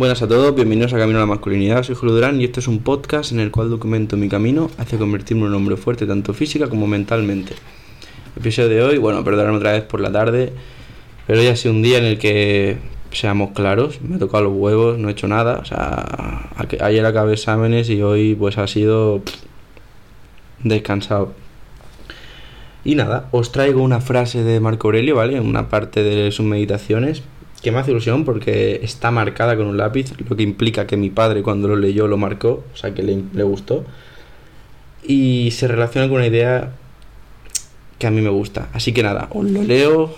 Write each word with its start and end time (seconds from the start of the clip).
Buenas 0.00 0.22
a 0.22 0.28
todos, 0.28 0.54
bienvenidos 0.54 0.94
a 0.94 0.98
Camino 0.98 1.18
a 1.18 1.20
la 1.20 1.26
Masculinidad. 1.26 1.82
Soy 1.82 1.94
Julio 1.94 2.14
Durán 2.14 2.40
y 2.40 2.44
este 2.44 2.60
es 2.60 2.68
un 2.68 2.78
podcast 2.78 3.32
en 3.32 3.38
el 3.38 3.50
cual 3.50 3.68
documento 3.68 4.16
mi 4.16 4.30
camino 4.30 4.70
hacia 4.78 4.98
convertirme 4.98 5.42
en 5.42 5.48
un 5.48 5.56
hombre 5.56 5.76
fuerte 5.76 6.06
tanto 6.06 6.32
física 6.32 6.70
como 6.70 6.86
mentalmente. 6.86 7.52
El 8.34 8.40
episodio 8.40 8.70
de 8.70 8.82
hoy, 8.82 8.96
bueno, 8.96 9.22
perdonadme 9.22 9.58
otra 9.58 9.72
vez 9.72 9.82
por 9.82 10.00
la 10.00 10.10
tarde, 10.10 10.54
pero 11.26 11.40
hoy 11.40 11.48
ha 11.48 11.54
sido 11.54 11.74
un 11.74 11.82
día 11.82 11.98
en 11.98 12.04
el 12.04 12.18
que, 12.18 12.78
seamos 13.12 13.50
claros, 13.50 14.00
me 14.00 14.16
he 14.16 14.18
tocado 14.18 14.44
los 14.44 14.54
huevos, 14.54 14.98
no 14.98 15.10
he 15.10 15.12
hecho 15.12 15.28
nada. 15.28 15.58
O 15.58 15.66
sea, 15.66 16.48
ayer 16.80 17.04
acabé 17.04 17.34
exámenes 17.34 17.90
y 17.90 18.00
hoy 18.00 18.34
pues 18.34 18.56
ha 18.56 18.66
sido 18.68 19.20
descansado. 20.64 21.34
Y 22.86 22.94
nada, 22.94 23.28
os 23.32 23.52
traigo 23.52 23.82
una 23.82 24.00
frase 24.00 24.44
de 24.44 24.60
Marco 24.60 24.88
Aurelio, 24.88 25.16
¿vale? 25.16 25.38
Una 25.40 25.68
parte 25.68 26.02
de 26.02 26.32
sus 26.32 26.46
meditaciones 26.46 27.22
que 27.62 27.72
me 27.72 27.78
hace 27.78 27.90
ilusión 27.90 28.24
porque 28.24 28.80
está 28.82 29.10
marcada 29.10 29.56
con 29.56 29.66
un 29.66 29.76
lápiz, 29.76 30.12
lo 30.28 30.36
que 30.36 30.42
implica 30.42 30.86
que 30.86 30.96
mi 30.96 31.10
padre 31.10 31.42
cuando 31.42 31.68
lo 31.68 31.76
leyó 31.76 32.06
lo 32.08 32.16
marcó, 32.16 32.64
o 32.72 32.76
sea 32.76 32.94
que 32.94 33.02
le, 33.02 33.22
le 33.34 33.42
gustó. 33.42 33.84
Y 35.02 35.50
se 35.52 35.68
relaciona 35.68 36.08
con 36.08 36.18
una 36.18 36.26
idea 36.26 36.72
que 37.98 38.06
a 38.06 38.10
mí 38.10 38.20
me 38.20 38.30
gusta. 38.30 38.68
Así 38.72 38.92
que 38.92 39.02
nada, 39.02 39.28
os 39.30 39.44
lo 39.50 39.62
leo 39.62 40.14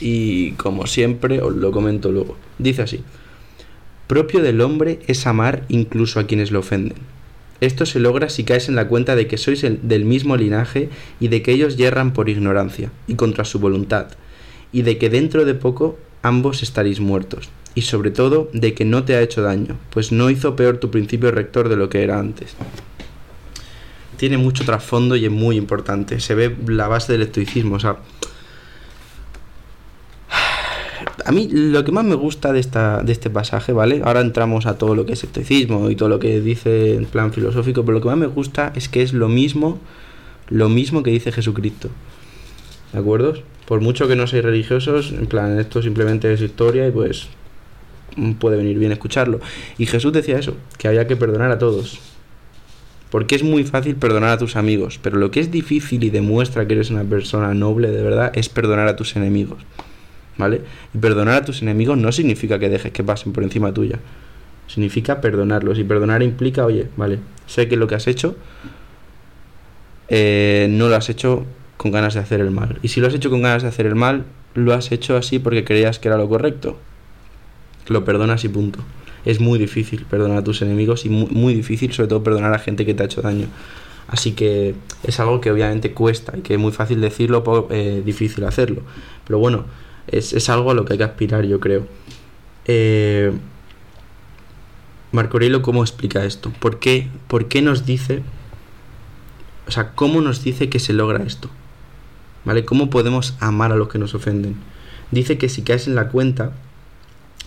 y 0.00 0.52
como 0.52 0.86
siempre 0.86 1.40
os 1.42 1.54
lo 1.54 1.72
comento 1.72 2.12
luego. 2.12 2.36
Dice 2.58 2.82
así, 2.82 3.02
propio 4.06 4.42
del 4.42 4.60
hombre 4.60 5.00
es 5.06 5.26
amar 5.26 5.64
incluso 5.68 6.20
a 6.20 6.26
quienes 6.26 6.50
lo 6.50 6.60
ofenden. 6.60 6.98
Esto 7.60 7.86
se 7.86 7.98
logra 7.98 8.28
si 8.28 8.44
caes 8.44 8.68
en 8.68 8.76
la 8.76 8.88
cuenta 8.88 9.16
de 9.16 9.26
que 9.26 9.38
sois 9.38 9.62
del 9.62 10.04
mismo 10.04 10.36
linaje 10.36 10.90
y 11.20 11.28
de 11.28 11.42
que 11.42 11.52
ellos 11.52 11.76
yerran 11.76 12.12
por 12.12 12.28
ignorancia 12.28 12.90
y 13.06 13.14
contra 13.14 13.44
su 13.44 13.58
voluntad, 13.58 14.08
y 14.72 14.82
de 14.82 14.98
que 14.98 15.08
dentro 15.08 15.44
de 15.44 15.54
poco 15.54 15.98
ambos 16.24 16.62
estaréis 16.62 17.00
muertos, 17.00 17.50
y 17.74 17.82
sobre 17.82 18.10
todo 18.10 18.48
de 18.52 18.74
que 18.74 18.84
no 18.84 19.04
te 19.04 19.14
ha 19.14 19.20
hecho 19.20 19.42
daño, 19.42 19.76
pues 19.90 20.10
no 20.10 20.30
hizo 20.30 20.56
peor 20.56 20.78
tu 20.78 20.90
principio 20.90 21.30
rector 21.30 21.68
de 21.68 21.76
lo 21.76 21.88
que 21.88 22.02
era 22.02 22.18
antes. 22.18 22.54
Tiene 24.16 24.38
mucho 24.38 24.64
trasfondo 24.64 25.16
y 25.16 25.24
es 25.24 25.30
muy 25.30 25.56
importante. 25.56 26.20
Se 26.20 26.34
ve 26.34 26.56
la 26.68 26.86
base 26.86 27.12
del 27.12 27.22
estoicismo. 27.22 27.74
O 27.74 27.80
sea, 27.80 27.96
a 31.26 31.32
mí 31.32 31.48
lo 31.50 31.84
que 31.84 31.90
más 31.90 32.04
me 32.04 32.14
gusta 32.14 32.52
de, 32.52 32.60
esta, 32.60 33.02
de 33.02 33.12
este 33.12 33.28
pasaje, 33.28 33.72
¿vale? 33.72 34.02
Ahora 34.04 34.20
entramos 34.20 34.66
a 34.66 34.78
todo 34.78 34.94
lo 34.94 35.04
que 35.04 35.14
es 35.14 35.24
estoicismo 35.24 35.90
y 35.90 35.96
todo 35.96 36.08
lo 36.08 36.20
que 36.20 36.40
dice 36.40 36.94
en 36.94 37.06
plan 37.06 37.32
filosófico, 37.32 37.84
pero 37.84 37.98
lo 37.98 38.02
que 38.02 38.08
más 38.08 38.18
me 38.18 38.28
gusta 38.28 38.72
es 38.76 38.88
que 38.88 39.02
es 39.02 39.12
lo 39.12 39.28
mismo, 39.28 39.80
lo 40.48 40.68
mismo 40.68 41.02
que 41.02 41.10
dice 41.10 41.32
Jesucristo. 41.32 41.90
¿De 42.92 43.00
acuerdo? 43.00 43.34
Por 43.66 43.80
mucho 43.80 44.08
que 44.08 44.16
no 44.16 44.26
seáis 44.26 44.44
religiosos, 44.44 45.12
en 45.12 45.26
plan, 45.26 45.58
esto 45.58 45.82
simplemente 45.82 46.32
es 46.32 46.40
historia 46.40 46.86
y 46.86 46.90
pues 46.90 47.28
puede 48.38 48.56
venir 48.56 48.78
bien 48.78 48.92
escucharlo. 48.92 49.40
Y 49.78 49.86
Jesús 49.86 50.12
decía 50.12 50.38
eso, 50.38 50.56
que 50.78 50.88
había 50.88 51.06
que 51.06 51.16
perdonar 51.16 51.50
a 51.50 51.58
todos. 51.58 51.98
Porque 53.10 53.36
es 53.36 53.42
muy 53.42 53.64
fácil 53.64 53.96
perdonar 53.96 54.30
a 54.30 54.38
tus 54.38 54.56
amigos, 54.56 54.98
pero 55.00 55.18
lo 55.18 55.30
que 55.30 55.40
es 55.40 55.50
difícil 55.50 56.02
y 56.04 56.10
demuestra 56.10 56.66
que 56.66 56.74
eres 56.74 56.90
una 56.90 57.04
persona 57.04 57.54
noble 57.54 57.90
de 57.90 58.02
verdad 58.02 58.32
es 58.34 58.48
perdonar 58.48 58.88
a 58.88 58.96
tus 58.96 59.16
enemigos. 59.16 59.58
¿Vale? 60.36 60.62
Y 60.92 60.98
perdonar 60.98 61.42
a 61.42 61.44
tus 61.44 61.62
enemigos 61.62 61.96
no 61.96 62.10
significa 62.10 62.58
que 62.58 62.68
dejes 62.68 62.90
que 62.90 63.04
pasen 63.04 63.32
por 63.32 63.44
encima 63.44 63.72
tuya. 63.72 64.00
Significa 64.66 65.20
perdonarlos. 65.20 65.78
Y 65.78 65.84
perdonar 65.84 66.24
implica, 66.24 66.66
oye, 66.66 66.88
vale, 66.96 67.20
sé 67.46 67.68
que 67.68 67.76
lo 67.76 67.86
que 67.86 67.94
has 67.94 68.08
hecho 68.08 68.36
eh, 70.08 70.66
no 70.70 70.88
lo 70.88 70.96
has 70.96 71.08
hecho 71.08 71.46
con 71.76 71.90
ganas 71.92 72.14
de 72.14 72.20
hacer 72.20 72.40
el 72.40 72.50
mal. 72.50 72.78
Y 72.82 72.88
si 72.88 73.00
lo 73.00 73.06
has 73.06 73.14
hecho 73.14 73.30
con 73.30 73.42
ganas 73.42 73.62
de 73.62 73.68
hacer 73.68 73.86
el 73.86 73.94
mal, 73.94 74.24
lo 74.54 74.72
has 74.72 74.92
hecho 74.92 75.16
así 75.16 75.38
porque 75.38 75.64
creías 75.64 75.98
que 75.98 76.08
era 76.08 76.16
lo 76.16 76.28
correcto. 76.28 76.78
Lo 77.88 78.04
perdonas 78.04 78.44
y 78.44 78.48
punto. 78.48 78.80
Es 79.24 79.40
muy 79.40 79.58
difícil 79.58 80.04
perdonar 80.04 80.38
a 80.38 80.44
tus 80.44 80.62
enemigos 80.62 81.04
y 81.06 81.08
muy, 81.08 81.54
difícil 81.54 81.92
sobre 81.92 82.08
todo 82.08 82.22
perdonar 82.22 82.54
a 82.54 82.58
gente 82.58 82.86
que 82.86 82.94
te 82.94 83.02
ha 83.02 83.06
hecho 83.06 83.22
daño. 83.22 83.46
Así 84.06 84.32
que 84.32 84.74
es 85.02 85.18
algo 85.18 85.40
que 85.40 85.50
obviamente 85.50 85.92
cuesta 85.92 86.36
y 86.36 86.42
que 86.42 86.54
es 86.54 86.60
muy 86.60 86.72
fácil 86.72 87.00
decirlo, 87.00 87.42
eh, 87.70 88.02
difícil 88.04 88.44
hacerlo. 88.44 88.82
Pero 89.26 89.38
bueno, 89.38 89.64
es, 90.06 90.48
algo 90.48 90.70
a 90.70 90.74
lo 90.74 90.84
que 90.84 90.92
hay 90.92 90.98
que 90.98 91.04
aspirar, 91.04 91.44
yo 91.44 91.58
creo. 91.58 91.86
Eh, 92.66 93.32
Marco 95.12 95.36
Aurelio, 95.36 95.62
¿cómo 95.62 95.82
explica 95.82 96.24
esto? 96.24 96.52
¿Por 96.58 96.78
qué, 96.78 97.08
¿Por 97.28 97.48
qué 97.48 97.62
nos 97.62 97.86
dice, 97.86 98.22
o 99.66 99.70
sea, 99.70 99.92
cómo 99.94 100.20
nos 100.20 100.42
dice 100.42 100.68
que 100.68 100.80
se 100.80 100.92
logra 100.92 101.22
esto? 101.24 101.48
¿Vale? 102.44 102.64
¿Cómo 102.64 102.90
podemos 102.90 103.36
amar 103.40 103.72
a 103.72 103.76
los 103.76 103.88
que 103.88 103.98
nos 103.98 104.14
ofenden? 104.14 104.56
Dice 105.10 105.38
que 105.38 105.48
si 105.48 105.62
caes 105.62 105.86
en 105.86 105.94
la 105.94 106.08
cuenta 106.08 106.52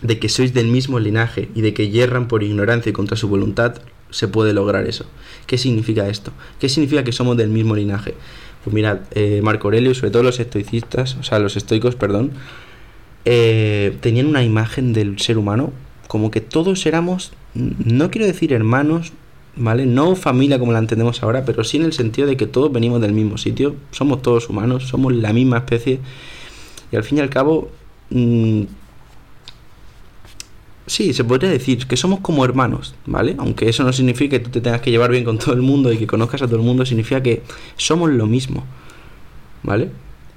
de 0.01 0.19
que 0.19 0.29
sois 0.29 0.53
del 0.53 0.67
mismo 0.67 0.99
linaje 0.99 1.49
y 1.55 1.61
de 1.61 1.73
que 1.73 1.89
yerran 1.89 2.27
por 2.27 2.43
ignorancia 2.43 2.89
y 2.89 2.93
contra 2.93 3.17
su 3.17 3.27
voluntad, 3.27 3.81
se 4.09 4.27
puede 4.27 4.53
lograr 4.53 4.85
eso. 4.87 5.05
¿Qué 5.45 5.57
significa 5.57 6.07
esto? 6.07 6.31
¿Qué 6.59 6.69
significa 6.69 7.03
que 7.03 7.11
somos 7.11 7.37
del 7.37 7.49
mismo 7.49 7.75
linaje? 7.75 8.15
Pues 8.63 8.73
mirad, 8.73 8.99
eh, 9.11 9.41
Marco 9.43 9.67
Aurelio 9.67 9.93
sobre 9.93 10.11
todo 10.11 10.23
los 10.23 10.39
estoicistas, 10.39 11.15
o 11.15 11.23
sea, 11.23 11.39
los 11.39 11.55
estoicos, 11.57 11.95
perdón, 11.95 12.31
eh, 13.25 13.97
tenían 14.01 14.27
una 14.27 14.43
imagen 14.43 14.93
del 14.93 15.19
ser 15.19 15.37
humano 15.37 15.73
como 16.07 16.31
que 16.31 16.41
todos 16.41 16.85
éramos, 16.85 17.33
no 17.53 18.09
quiero 18.09 18.25
decir 18.25 18.53
hermanos, 18.53 19.11
¿vale? 19.57 19.85
No 19.85 20.15
familia 20.15 20.59
como 20.59 20.71
la 20.71 20.79
entendemos 20.79 21.23
ahora, 21.23 21.43
pero 21.45 21.63
sí 21.63 21.77
en 21.77 21.83
el 21.83 21.93
sentido 21.93 22.27
de 22.27 22.37
que 22.37 22.47
todos 22.47 22.71
venimos 22.71 23.01
del 23.01 23.13
mismo 23.13 23.37
sitio, 23.37 23.75
somos 23.91 24.21
todos 24.21 24.49
humanos, 24.49 24.87
somos 24.87 25.13
la 25.13 25.33
misma 25.33 25.57
especie 25.57 25.99
y 26.91 26.95
al 26.95 27.03
fin 27.03 27.17
y 27.17 27.21
al 27.21 27.29
cabo, 27.29 27.69
mm, 28.09 28.63
sí, 30.85 31.13
se 31.13 31.23
podría 31.23 31.49
decir 31.49 31.87
que 31.87 31.97
somos 31.97 32.19
como 32.21 32.45
hermanos, 32.45 32.95
¿vale? 33.05 33.35
Aunque 33.39 33.67
eso 33.67 33.83
no 33.83 33.91
significa 33.91 34.37
que 34.37 34.45
tú 34.45 34.51
te 34.51 34.61
tengas 34.61 34.81
que 34.81 34.91
llevar 34.91 35.11
bien 35.11 35.23
con 35.23 35.37
todo 35.37 35.53
el 35.53 35.61
mundo 35.61 35.91
y 35.91 35.97
que 35.97 36.07
conozcas 36.07 36.41
a 36.41 36.45
todo 36.45 36.57
el 36.57 36.63
mundo, 36.63 36.85
significa 36.85 37.21
que 37.21 37.43
somos 37.75 38.09
lo 38.11 38.25
mismo, 38.27 38.63
¿vale? 39.63 39.89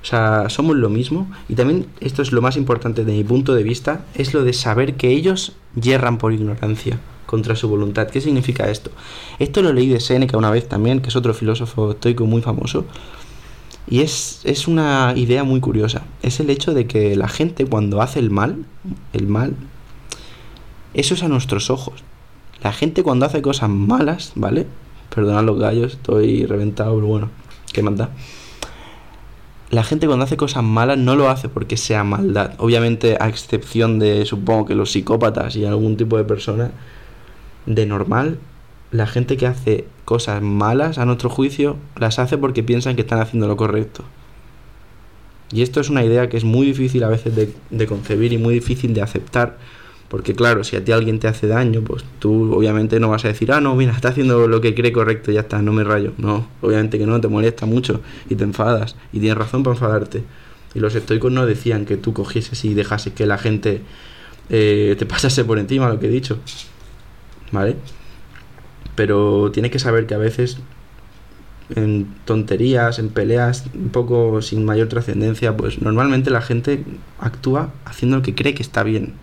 O 0.03 0.05
sea, 0.05 0.49
somos 0.49 0.77
lo 0.77 0.89
mismo. 0.89 1.31
Y 1.49 1.55
también, 1.55 1.87
esto 2.01 2.23
es 2.23 2.33
lo 2.33 2.41
más 2.41 2.57
importante 2.57 3.05
de 3.05 3.13
mi 3.13 3.23
punto 3.23 3.55
de 3.55 3.63
vista, 3.63 4.07
es 4.15 4.33
lo 4.33 4.45
de 4.45 4.55
saber 4.55 4.95
que 4.95 5.11
ellos 5.11 5.53
yerran 5.75 6.17
por 6.17 6.33
ignorancia 6.33 6.99
contra 7.31 7.55
su 7.55 7.69
voluntad. 7.69 8.09
¿Qué 8.09 8.21
significa 8.21 8.69
esto? 8.69 8.91
Esto 9.39 9.63
lo 9.63 9.73
leí 9.73 9.87
de 9.87 10.01
Seneca 10.01 10.37
una 10.37 10.51
vez 10.51 10.69
también, 10.69 11.01
que 11.01 11.11
es 11.11 11.17
otro 11.17 11.33
filósofo 11.33 11.93
estoico 11.93 12.27
muy 12.27 12.43
famoso. 12.43 12.85
Y 13.89 14.01
es, 14.01 14.41
es 14.43 14.67
una 14.67 15.15
idea 15.15 15.45
muy 15.45 15.61
curiosa. 15.61 16.03
Es 16.23 16.41
el 16.41 16.51
hecho 16.51 16.75
de 16.75 16.89
que 16.89 17.15
la 17.15 17.29
gente 17.29 17.67
cuando 17.67 18.03
hace 18.03 18.19
el 18.19 18.31
mal, 18.31 18.65
el 19.13 19.29
mal, 19.29 19.55
eso 20.93 21.15
es 21.15 21.23
a 21.23 21.29
nuestros 21.29 21.71
ojos. 21.71 22.03
La 22.65 22.73
gente 22.73 23.05
cuando 23.05 23.27
hace 23.27 23.41
cosas 23.43 23.71
malas, 23.71 24.33
¿vale? 24.35 24.67
Perdonad 25.15 25.45
los 25.45 25.59
gallos, 25.61 25.93
estoy 25.93 26.47
reventado, 26.47 26.97
pero 26.97 27.07
bueno, 27.07 27.31
¿qué 27.73 27.83
manda? 27.85 28.11
La 29.71 29.85
gente 29.85 30.09
cuando 30.09 30.25
hace 30.25 30.37
cosas 30.37 30.65
malas 30.65 30.99
no 30.99 31.15
lo 31.15 31.31
hace 31.31 31.49
porque 31.49 31.77
sea 31.77 32.03
maldad. 32.03 32.55
Obviamente, 32.59 33.17
a 33.21 33.29
excepción 33.29 34.01
de, 34.01 34.27
supongo 34.27 34.67
que 34.67 34.75
los 34.75 34.91
psicópatas 34.91 35.55
y 35.55 35.65
algún 35.65 35.97
tipo 35.97 36.17
de 36.17 36.25
persona, 36.25 36.73
de 37.75 37.87
normal, 37.87 38.39
la 38.91 39.07
gente 39.07 39.37
que 39.37 39.47
hace 39.47 39.85
cosas 40.05 40.43
malas 40.43 40.99
a 40.99 41.07
nuestro 41.07 41.31
juicio 41.31 41.77
las 41.97 42.19
hace 42.19 42.37
porque 42.37 42.63
piensan 42.63 42.97
que 42.97 43.03
están 43.03 43.21
haciendo 43.21 43.47
lo 43.47 43.57
correcto. 43.57 44.05
Y 45.53 45.63
esto 45.63 45.81
es 45.81 45.91
una 45.91 46.05
idea 46.05 46.29
que 46.29 46.37
es 46.37 46.45
muy 46.45 46.67
difícil 46.67 47.03
a 47.05 47.09
veces 47.09 47.35
de, 47.35 47.87
concebir 47.87 48.33
y 48.33 48.39
muy 48.39 48.55
difícil 48.55 48.95
de 48.95 49.03
aceptar. 49.03 49.59
Porque 50.09 50.35
claro, 50.35 50.65
si 50.65 50.75
a 50.75 50.85
ti 50.85 50.91
alguien 50.91 51.21
te 51.21 51.29
hace 51.29 51.47
daño, 51.47 51.83
pues 51.83 52.05
tú 52.19 52.53
obviamente 52.53 52.99
no 52.99 53.09
vas 53.11 53.25
a 53.25 53.29
decir, 53.29 53.53
ah, 53.53 53.61
no, 53.61 53.77
mira, 53.77 53.93
está 53.93 54.09
haciendo 54.09 54.49
lo 54.49 54.61
que 54.61 54.75
cree 54.75 54.93
correcto, 54.93 55.31
ya 55.31 55.41
está, 55.41 55.63
no 55.63 55.73
me 55.73 55.85
rayo. 55.85 56.13
No, 56.19 56.49
obviamente 56.61 56.99
que 56.99 57.07
no, 57.07 57.21
te 57.21 57.29
molesta 57.29 57.67
mucho 57.67 58.01
y 58.29 58.35
te 58.35 58.45
enfadas. 58.45 58.97
Y 59.13 59.21
tienes 59.21 59.39
razón 59.39 59.63
para 59.63 59.75
enfadarte. 59.75 60.25
Y 60.75 60.81
los 60.81 60.95
estoicos 60.95 61.31
no 61.31 61.47
decían 61.47 61.85
que 61.85 61.97
tú 61.97 62.13
cogieses 62.13 62.65
y 62.65 62.75
dejases 62.75 63.13
que 63.13 63.27
la 63.27 63.39
gente 63.39 63.83
eh, 64.51 64.97
te 64.99 65.07
pasase 65.07 65.45
por 65.45 65.59
encima, 65.59 65.89
lo 65.89 66.01
que 66.01 66.07
he 66.07 66.11
dicho. 66.11 66.39
¿Vale? 67.53 67.77
Pero 68.95 69.51
tienes 69.53 69.71
que 69.71 69.79
saber 69.79 70.07
que 70.07 70.15
a 70.15 70.19
veces 70.19 70.59
en 71.77 72.15
tonterías, 72.25 72.99
en 72.99 73.11
peleas 73.11 73.65
un 73.75 73.91
poco 73.91 74.43
sin 74.43 74.65
mayor 74.65 74.89
trascendencia, 74.89 75.57
pues 75.57 75.81
normalmente 75.81 76.31
la 76.31 76.43
gente 76.43 76.85
actúa 77.19 77.73
haciendo 77.85 78.17
lo 78.17 78.23
que 78.23 78.35
cree 78.35 78.55
que 78.55 78.63
está 78.63 78.83
bien. 78.83 79.15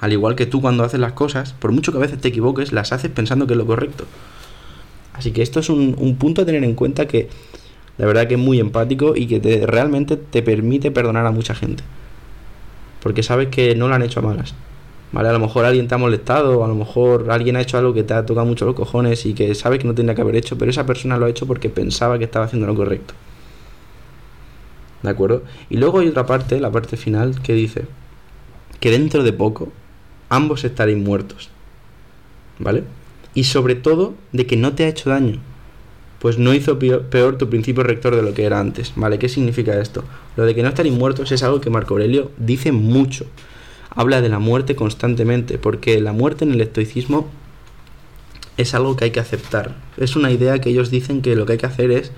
Al 0.00 0.12
igual 0.12 0.34
que 0.34 0.46
tú 0.46 0.60
cuando 0.60 0.84
haces 0.84 1.00
las 1.00 1.12
cosas, 1.12 1.52
por 1.52 1.72
mucho 1.72 1.92
que 1.92 1.98
a 1.98 2.02
veces 2.02 2.20
te 2.20 2.28
equivoques, 2.28 2.72
las 2.72 2.92
haces 2.92 3.10
pensando 3.10 3.46
que 3.46 3.54
es 3.54 3.58
lo 3.58 3.66
correcto. 3.66 4.04
Así 5.12 5.32
que 5.32 5.42
esto 5.42 5.60
es 5.60 5.68
un, 5.68 6.16
punto 6.18 6.42
a 6.42 6.46
tener 6.46 6.64
en 6.64 6.74
cuenta 6.74 7.06
que 7.06 7.28
la 7.98 8.06
verdad 8.06 8.26
que 8.26 8.34
es 8.34 8.40
muy 8.40 8.58
empático 8.60 9.14
y 9.14 9.26
que 9.26 9.66
realmente 9.66 10.16
te 10.16 10.42
permite 10.42 10.90
perdonar 10.90 11.26
a 11.26 11.30
mucha 11.30 11.54
gente. 11.54 11.82
Porque 13.02 13.22
sabes 13.22 13.48
que 13.48 13.74
no 13.74 13.88
lo 13.88 13.94
han 13.94 14.02
hecho 14.02 14.20
a 14.20 14.22
malas. 14.22 14.54
¿Vale? 15.12 15.28
A 15.28 15.32
lo 15.32 15.38
mejor 15.38 15.64
alguien 15.64 15.88
te 15.88 15.94
ha 15.94 15.98
molestado, 15.98 16.64
a 16.64 16.68
lo 16.68 16.74
mejor 16.74 17.30
alguien 17.30 17.56
ha 17.56 17.60
hecho 17.60 17.78
algo 17.78 17.94
que 17.94 18.02
te 18.02 18.14
ha 18.14 18.26
tocado 18.26 18.46
mucho 18.46 18.64
los 18.66 18.74
cojones 18.74 19.26
y 19.26 19.34
que 19.34 19.54
sabe 19.54 19.78
que 19.78 19.86
no 19.86 19.94
tendría 19.94 20.14
que 20.14 20.22
haber 20.22 20.36
hecho, 20.36 20.56
pero 20.58 20.70
esa 20.70 20.86
persona 20.86 21.16
lo 21.16 21.26
ha 21.26 21.30
hecho 21.30 21.46
porque 21.46 21.68
pensaba 21.68 22.18
que 22.18 22.24
estaba 22.24 22.44
haciendo 22.44 22.66
lo 22.66 22.74
correcto. 22.74 23.14
¿De 25.02 25.10
acuerdo? 25.10 25.42
Y 25.70 25.78
luego 25.78 26.00
hay 26.00 26.08
otra 26.08 26.26
parte, 26.26 26.60
la 26.60 26.70
parte 26.70 26.96
final, 26.96 27.40
que 27.42 27.54
dice 27.54 27.84
que 28.80 28.90
dentro 28.90 29.22
de 29.22 29.32
poco 29.32 29.72
ambos 30.28 30.64
estaréis 30.64 30.98
muertos. 30.98 31.50
¿Vale? 32.58 32.84
Y 33.34 33.44
sobre 33.44 33.74
todo 33.74 34.14
de 34.32 34.46
que 34.46 34.56
no 34.56 34.74
te 34.74 34.84
ha 34.84 34.88
hecho 34.88 35.10
daño. 35.10 35.38
Pues 36.18 36.38
no 36.38 36.52
hizo 36.52 36.78
peor, 36.78 37.38
tu 37.38 37.48
principio 37.48 37.82
rector 37.82 38.14
de 38.14 38.22
lo 38.22 38.34
que 38.34 38.44
era 38.44 38.60
antes. 38.60 38.92
¿Vale? 38.96 39.18
¿Qué 39.18 39.28
significa 39.28 39.78
esto? 39.80 40.04
Lo 40.36 40.44
de 40.44 40.54
que 40.54 40.62
no 40.62 40.68
estaréis 40.68 40.94
muertos 40.94 41.32
es 41.32 41.42
algo 41.42 41.60
que 41.60 41.70
Marco 41.70 41.94
Aurelio 41.94 42.30
dice 42.36 42.72
mucho. 42.72 43.26
Habla 43.94 44.20
de 44.20 44.28
la 44.28 44.38
muerte 44.38 44.76
constantemente, 44.76 45.58
porque 45.58 46.00
la 46.00 46.12
muerte 46.12 46.44
en 46.44 46.52
el 46.52 46.60
estoicismo 46.60 47.28
es 48.56 48.74
algo 48.74 48.96
que 48.96 49.06
hay 49.06 49.10
que 49.10 49.20
aceptar. 49.20 49.76
Es 49.96 50.16
una 50.16 50.30
idea 50.30 50.60
que 50.60 50.70
ellos 50.70 50.90
dicen 50.90 51.22
que 51.22 51.34
lo 51.34 51.46
que 51.46 51.52
hay 51.52 51.58
que 51.58 51.66
hacer 51.66 51.90
es 51.90 52.12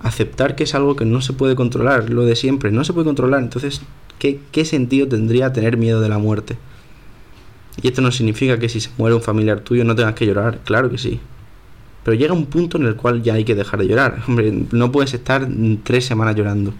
aceptar 0.00 0.54
que 0.54 0.64
es 0.64 0.74
algo 0.74 0.96
que 0.96 1.04
no 1.04 1.20
se 1.20 1.32
puede 1.32 1.56
controlar, 1.56 2.10
lo 2.10 2.24
de 2.24 2.36
siempre, 2.36 2.70
no 2.70 2.84
se 2.84 2.92
puede 2.92 3.06
controlar. 3.06 3.42
Entonces, 3.42 3.80
¿qué, 4.18 4.40
qué 4.52 4.64
sentido 4.64 5.08
tendría 5.08 5.52
tener 5.52 5.76
miedo 5.76 6.00
de 6.00 6.08
la 6.08 6.18
muerte? 6.18 6.56
Y 7.82 7.88
esto 7.88 8.02
no 8.02 8.12
significa 8.12 8.58
que 8.58 8.68
si 8.68 8.80
se 8.80 8.90
muere 8.98 9.16
un 9.16 9.22
familiar 9.22 9.60
tuyo 9.60 9.84
no 9.84 9.94
tengas 9.94 10.14
que 10.14 10.26
llorar, 10.26 10.60
claro 10.64 10.90
que 10.90 10.98
sí. 10.98 11.20
Pero 12.04 12.14
llega 12.16 12.34
un 12.34 12.46
punto 12.46 12.76
en 12.76 12.84
el 12.84 12.96
cual 12.96 13.22
ya 13.22 13.34
hay 13.34 13.44
que 13.44 13.54
dejar 13.54 13.80
de 13.80 13.88
llorar. 13.88 14.22
Hombre, 14.28 14.52
no 14.70 14.92
puedes 14.92 15.14
estar 15.14 15.48
tres 15.82 16.04
semanas 16.04 16.36
llorando. 16.36 16.74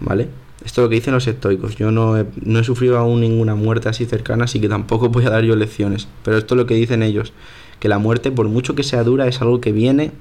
¿Vale? 0.00 0.28
Esto 0.64 0.82
es 0.82 0.84
lo 0.84 0.88
que 0.90 0.96
dicen 0.96 1.14
los 1.14 1.26
estoicos. 1.26 1.76
Yo 1.76 1.90
no 1.90 2.18
he, 2.18 2.26
no 2.42 2.58
he 2.58 2.64
sufrido 2.64 2.98
aún 2.98 3.20
ninguna 3.20 3.54
muerte 3.54 3.88
así 3.88 4.04
cercana, 4.04 4.44
así 4.44 4.60
que 4.60 4.68
tampoco 4.68 5.08
voy 5.08 5.24
a 5.24 5.30
dar 5.30 5.44
yo 5.44 5.56
lecciones. 5.56 6.08
Pero 6.22 6.36
esto 6.36 6.54
es 6.54 6.58
lo 6.58 6.66
que 6.66 6.74
dicen 6.74 7.02
ellos. 7.02 7.32
Que 7.78 7.88
la 7.88 7.98
muerte, 7.98 8.30
por 8.30 8.48
mucho 8.48 8.74
que 8.74 8.82
sea 8.82 9.02
dura, 9.02 9.26
es 9.26 9.40
algo 9.40 9.60
que 9.60 9.72
viene, 9.72 10.12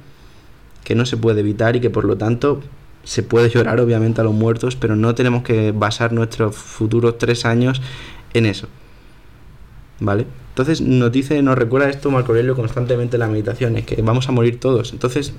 que 0.84 0.96
no 0.96 1.06
se 1.06 1.18
puede 1.18 1.42
evitar 1.42 1.76
y 1.76 1.82
que 1.82 1.90
por 1.90 2.06
lo 2.06 2.18
tanto 2.18 2.62
se 3.04 3.24
puede 3.24 3.50
llorar 3.50 3.80
obviamente 3.80 4.22
a 4.22 4.24
los 4.24 4.34
muertos, 4.34 4.76
pero 4.76 4.96
no 4.96 5.16
tenemos 5.16 5.44
que 5.44 5.72
basar 5.72 6.14
nuestros 6.14 6.56
futuros 6.56 7.18
tres 7.18 7.46
años 7.46 7.82
en 8.34 8.46
eso. 8.46 8.68
¿Vale? 10.00 10.26
Entonces 10.50 10.82
nos 10.82 11.12
dice, 11.12 11.42
nos 11.42 11.58
recuerda 11.58 11.90
esto 11.90 12.12
Marco 12.12 12.32
Aurelio 12.32 12.56
constantemente 12.56 13.16
en 13.18 13.22
las 13.22 13.30
meditaciones, 13.30 13.86
que 13.86 14.02
vamos 14.02 14.30
a 14.30 14.32
morir 14.32 14.60
todos. 14.60 14.94
Entonces, 14.94 15.34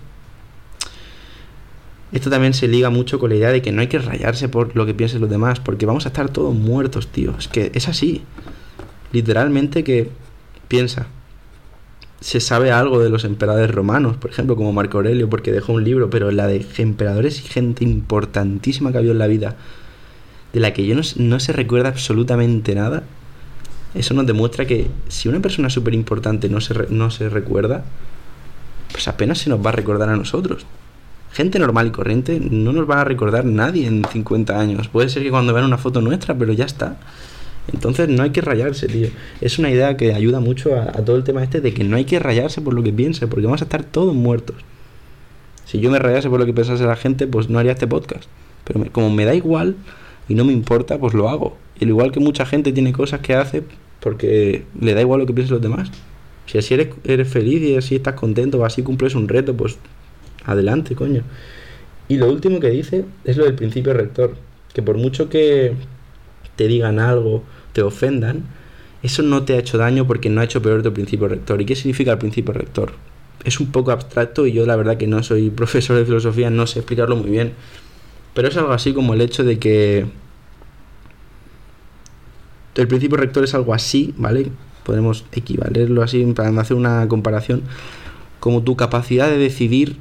esto 2.12 2.28
también 2.28 2.54
se 2.54 2.66
liga 2.66 2.90
mucho 2.90 3.18
con 3.18 3.30
la 3.30 3.36
idea 3.36 3.52
de 3.52 3.62
que 3.62 3.70
no 3.70 3.80
hay 3.80 3.86
que 3.86 3.98
rayarse 3.98 4.48
por 4.48 4.74
lo 4.74 4.84
que 4.84 4.94
piensen 4.94 5.20
los 5.20 5.30
demás, 5.30 5.60
porque 5.60 5.86
vamos 5.86 6.06
a 6.06 6.08
estar 6.08 6.28
todos 6.28 6.54
muertos, 6.54 7.08
tío. 7.08 7.34
Es 7.38 7.46
que 7.46 7.70
es 7.74 7.88
así. 7.88 8.22
Literalmente 9.12 9.84
que 9.84 10.10
piensa. 10.66 11.06
Se 12.20 12.40
sabe 12.40 12.72
algo 12.72 13.00
de 13.00 13.08
los 13.10 13.24
emperadores 13.24 13.70
romanos, 13.70 14.16
por 14.16 14.30
ejemplo, 14.30 14.56
como 14.56 14.72
Marco 14.72 14.98
Aurelio, 14.98 15.30
porque 15.30 15.52
dejó 15.52 15.72
un 15.72 15.84
libro, 15.84 16.10
pero 16.10 16.30
la 16.32 16.46
de 16.48 16.66
emperadores 16.78 17.38
y 17.40 17.42
gente 17.42 17.84
importantísima 17.84 18.92
que 18.92 18.98
había 18.98 19.12
en 19.12 19.18
la 19.18 19.26
vida, 19.26 19.56
de 20.52 20.60
la 20.60 20.72
que 20.72 20.86
yo 20.86 20.94
no, 21.16 21.40
se 21.40 21.52
recuerda 21.52 21.88
absolutamente 21.88 22.74
nada, 22.74 23.04
eso 23.94 24.14
nos 24.14 24.26
demuestra 24.26 24.66
que 24.66 24.88
si 25.08 25.28
una 25.28 25.40
persona 25.40 25.70
súper 25.70 25.94
importante 25.94 26.48
no 26.48 26.60
se, 26.60 26.74
no 26.90 27.10
se 27.10 27.28
recuerda, 27.30 27.84
pues 28.92 29.08
apenas 29.08 29.38
se 29.38 29.48
nos 29.48 29.64
va 29.64 29.70
a 29.70 29.74
recordar 29.74 30.08
a 30.10 30.16
nosotros. 30.16 30.66
Gente 31.32 31.58
normal 31.58 31.88
y 31.88 31.90
corriente 31.90 32.40
no 32.40 32.72
nos 32.72 32.88
va 32.90 33.00
a 33.00 33.04
recordar 33.04 33.44
nadie 33.44 33.86
en 33.86 34.04
50 34.04 34.58
años. 34.58 34.88
Puede 34.88 35.08
ser 35.08 35.22
que 35.22 35.30
cuando 35.30 35.52
vean 35.52 35.66
una 35.66 35.78
foto 35.78 36.00
nuestra, 36.00 36.36
pero 36.36 36.52
ya 36.52 36.64
está. 36.64 36.98
Entonces 37.72 38.08
no 38.08 38.22
hay 38.22 38.30
que 38.30 38.40
rayarse, 38.40 38.88
tío. 38.88 39.08
Es 39.40 39.58
una 39.58 39.70
idea 39.70 39.96
que 39.96 40.14
ayuda 40.14 40.40
mucho 40.40 40.74
a, 40.74 40.86
todo 41.04 41.16
el 41.16 41.24
tema 41.24 41.42
este 41.44 41.60
de 41.60 41.72
que 41.72 41.84
no 41.84 41.96
hay 41.96 42.04
que 42.04 42.18
rayarse 42.18 42.60
por 42.60 42.74
lo 42.74 42.82
que 42.82 42.92
piense, 42.92 43.28
porque 43.28 43.46
vamos 43.46 43.60
a 43.60 43.64
estar 43.64 43.84
todos 43.84 44.14
muertos. 44.14 44.56
Si 45.64 45.78
yo 45.78 45.90
me 45.90 46.00
rayase 46.00 46.28
por 46.28 46.40
lo 46.40 46.46
que 46.46 46.52
pensase 46.52 46.84
la 46.84 46.96
gente, 46.96 47.28
pues 47.28 47.48
no 47.48 47.58
haría 47.60 47.72
este 47.72 47.86
podcast. 47.86 48.28
Pero 48.64 48.84
como 48.90 49.10
me 49.10 49.24
da 49.24 49.34
igual 49.34 49.76
y 50.28 50.34
no 50.34 50.44
me 50.44 50.52
importa, 50.52 50.98
pues 50.98 51.14
lo 51.14 51.28
hago. 51.28 51.56
Y 51.78 51.84
al 51.84 51.90
igual 51.90 52.10
que 52.10 52.18
mucha 52.18 52.44
gente 52.44 52.72
tiene 52.72 52.92
cosas 52.92 53.20
que 53.20 53.34
hace 53.34 53.62
porque 54.00 54.64
le 54.80 54.94
da 54.94 55.00
igual 55.00 55.20
lo 55.20 55.26
que 55.26 55.32
piensen 55.32 55.54
los 55.54 55.62
demás. 55.62 55.90
Si 56.46 56.58
así 56.58 56.74
eres, 56.74 56.88
eres 57.04 57.28
feliz 57.28 57.62
y 57.62 57.76
así 57.76 57.94
estás 57.94 58.14
contento 58.14 58.58
o 58.58 58.64
así 58.64 58.82
cumples 58.82 59.14
un 59.14 59.28
reto, 59.28 59.54
pues 59.54 59.78
adelante, 60.50 60.94
coño. 60.94 61.22
Y 62.08 62.16
lo 62.16 62.28
último 62.28 62.60
que 62.60 62.70
dice 62.70 63.04
es 63.24 63.36
lo 63.36 63.44
del 63.44 63.54
principio 63.54 63.94
rector, 63.94 64.34
que 64.72 64.82
por 64.82 64.96
mucho 64.96 65.28
que 65.28 65.74
te 66.56 66.66
digan 66.66 66.98
algo, 66.98 67.44
te 67.72 67.82
ofendan, 67.82 68.44
eso 69.02 69.22
no 69.22 69.44
te 69.44 69.54
ha 69.54 69.58
hecho 69.58 69.78
daño 69.78 70.06
porque 70.06 70.28
no 70.28 70.40
ha 70.40 70.44
hecho 70.44 70.60
peor 70.60 70.82
tu 70.82 70.92
principio 70.92 71.28
rector. 71.28 71.60
¿Y 71.60 71.64
qué 71.64 71.74
significa 71.74 72.12
el 72.12 72.18
principio 72.18 72.52
rector? 72.52 72.92
Es 73.44 73.60
un 73.60 73.72
poco 73.72 73.92
abstracto 73.92 74.46
y 74.46 74.52
yo 74.52 74.66
la 74.66 74.76
verdad 74.76 74.96
que 74.96 75.06
no 75.06 75.22
soy 75.22 75.50
profesor 75.62 75.96
de 75.96 76.04
filosofía, 76.04 76.50
no 76.50 76.66
sé 76.66 76.80
explicarlo 76.80 77.16
muy 77.16 77.30
bien. 77.30 77.52
Pero 78.34 78.48
es 78.48 78.56
algo 78.56 78.72
así 78.72 78.92
como 78.92 79.14
el 79.14 79.20
hecho 79.20 79.44
de 79.44 79.58
que 79.58 80.06
el 82.74 82.88
principio 82.88 83.16
rector 83.16 83.44
es 83.44 83.54
algo 83.54 83.74
así, 83.74 84.14
¿vale? 84.16 84.50
Podemos 84.84 85.24
equivalerlo 85.32 86.02
así 86.02 86.24
para 86.34 86.48
hacer 86.60 86.76
una 86.76 87.06
comparación 87.08 87.62
como 88.38 88.62
tu 88.62 88.76
capacidad 88.76 89.28
de 89.28 89.38
decidir 89.38 89.96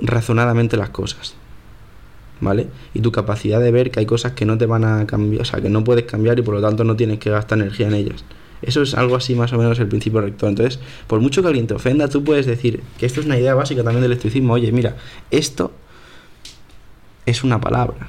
razonadamente 0.00 0.76
las 0.76 0.90
cosas. 0.90 1.34
¿Vale? 2.40 2.68
Y 2.94 3.00
tu 3.00 3.12
capacidad 3.12 3.60
de 3.60 3.70
ver 3.70 3.90
que 3.90 4.00
hay 4.00 4.06
cosas 4.06 4.32
que 4.32 4.46
no 4.46 4.56
te 4.56 4.64
van 4.64 4.84
a 4.84 5.06
cambiar, 5.06 5.42
o 5.42 5.44
sea, 5.44 5.60
que 5.60 5.68
no 5.68 5.84
puedes 5.84 6.04
cambiar 6.04 6.38
y 6.38 6.42
por 6.42 6.54
lo 6.54 6.62
tanto 6.62 6.84
no 6.84 6.96
tienes 6.96 7.18
que 7.18 7.30
gastar 7.30 7.58
energía 7.58 7.88
en 7.88 7.94
ellas. 7.94 8.24
Eso 8.62 8.82
es 8.82 8.94
algo 8.94 9.16
así 9.16 9.34
más 9.34 9.52
o 9.52 9.58
menos 9.58 9.78
el 9.78 9.88
principio 9.88 10.20
rector. 10.20 10.48
Entonces, 10.48 10.80
por 11.06 11.20
mucho 11.20 11.42
que 11.42 11.48
alguien 11.48 11.66
te 11.66 11.74
ofenda, 11.74 12.08
tú 12.08 12.24
puedes 12.24 12.46
decir 12.46 12.82
que 12.98 13.06
esto 13.06 13.20
es 13.20 13.26
una 13.26 13.38
idea 13.38 13.54
básica 13.54 13.82
también 13.82 14.02
del 14.02 14.12
estoicismo. 14.12 14.54
Oye, 14.54 14.72
mira, 14.72 14.96
esto 15.30 15.72
es 17.26 17.44
una 17.44 17.60
palabra, 17.60 18.08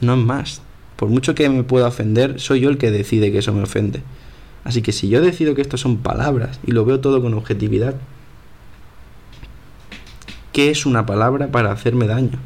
no 0.00 0.14
es 0.14 0.20
más. 0.20 0.62
Por 0.96 1.08
mucho 1.08 1.34
que 1.34 1.48
me 1.48 1.62
pueda 1.64 1.88
ofender, 1.88 2.40
soy 2.40 2.60
yo 2.60 2.70
el 2.70 2.78
que 2.78 2.90
decide 2.90 3.30
que 3.30 3.38
eso 3.38 3.52
me 3.52 3.62
ofende. 3.62 4.02
Así 4.64 4.82
que 4.82 4.92
si 4.92 5.08
yo 5.08 5.20
decido 5.20 5.54
que 5.54 5.62
esto 5.62 5.76
son 5.76 5.98
palabras 5.98 6.60
y 6.66 6.72
lo 6.72 6.84
veo 6.84 7.00
todo 7.00 7.22
con 7.22 7.34
objetividad, 7.34 7.94
¿qué 10.58 10.70
es 10.70 10.86
una 10.86 11.06
palabra 11.06 11.52
para 11.52 11.70
hacerme 11.70 12.08
daño? 12.08 12.36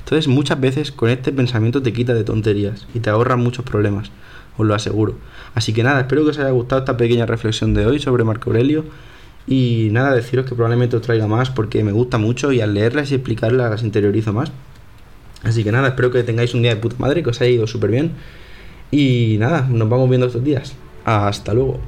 Entonces 0.00 0.26
muchas 0.26 0.60
veces 0.60 0.90
con 0.90 1.08
este 1.08 1.30
pensamiento 1.30 1.80
te 1.80 1.92
quita 1.92 2.14
de 2.14 2.24
tonterías 2.24 2.88
y 2.94 2.98
te 2.98 3.10
ahorra 3.10 3.36
muchos 3.36 3.64
problemas, 3.64 4.10
os 4.58 4.66
lo 4.66 4.74
aseguro. 4.74 5.14
Así 5.54 5.72
que 5.72 5.84
nada, 5.84 6.00
espero 6.00 6.24
que 6.24 6.30
os 6.30 6.38
haya 6.40 6.50
gustado 6.50 6.80
esta 6.80 6.96
pequeña 6.96 7.26
reflexión 7.26 7.72
de 7.72 7.86
hoy 7.86 8.00
sobre 8.00 8.24
Marco 8.24 8.50
Aurelio. 8.50 8.86
Y 9.46 9.86
nada, 9.92 10.12
deciros 10.16 10.46
que 10.46 10.56
probablemente 10.56 10.96
os 10.96 11.02
traiga 11.02 11.28
más 11.28 11.50
porque 11.50 11.84
me 11.84 11.92
gusta 11.92 12.18
mucho 12.18 12.50
y 12.50 12.60
al 12.60 12.74
leerlas 12.74 13.12
y 13.12 13.14
explicarlas 13.14 13.70
las 13.70 13.84
interiorizo 13.84 14.32
más. 14.32 14.50
Así 15.44 15.62
que 15.62 15.70
nada, 15.70 15.86
espero 15.86 16.10
que 16.10 16.24
tengáis 16.24 16.54
un 16.54 16.62
día 16.62 16.74
de 16.74 16.80
puta 16.80 16.96
madre, 16.98 17.22
que 17.22 17.30
os 17.30 17.40
haya 17.40 17.52
ido 17.52 17.68
súper 17.68 17.92
bien. 17.92 18.14
Y 18.90 19.36
nada, 19.38 19.68
nos 19.70 19.88
vamos 19.88 20.08
viendo 20.08 20.26
estos 20.26 20.42
días. 20.42 20.74
Hasta 21.04 21.54
luego. 21.54 21.78